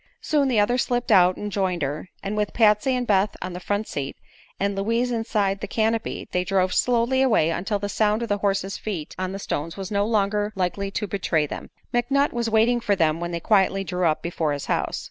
Soon 0.19 0.47
the 0.47 0.59
others 0.59 0.81
slipped 0.81 1.11
out 1.11 1.37
and 1.37 1.51
joined 1.51 1.83
her, 1.83 2.09
and 2.23 2.35
with 2.35 2.55
Patsy 2.55 2.95
and 2.95 3.05
Beth 3.05 3.35
on 3.39 3.53
the 3.53 3.59
front 3.59 3.87
seat 3.87 4.15
and 4.59 4.75
Louise 4.75 5.11
Inside 5.11 5.61
the 5.61 5.67
canopy 5.67 6.27
they 6.31 6.43
drove 6.43 6.73
slowly 6.73 7.21
away 7.21 7.51
until 7.51 7.77
the 7.77 7.87
sound 7.87 8.23
of 8.23 8.29
the 8.29 8.39
horse's 8.39 8.77
feet 8.77 9.13
on 9.19 9.31
the 9.31 9.37
stones 9.37 9.77
was 9.77 9.91
no 9.91 10.07
longer 10.07 10.51
likely 10.55 10.89
to 10.89 11.05
betray 11.05 11.45
them. 11.45 11.69
McNutt 11.93 12.33
was 12.33 12.49
waiting 12.49 12.79
for 12.79 12.95
them 12.95 13.19
when 13.19 13.29
they 13.29 13.39
quietly 13.39 13.83
drew 13.83 14.07
up 14.07 14.23
before 14.23 14.53
his 14.53 14.65
house. 14.65 14.99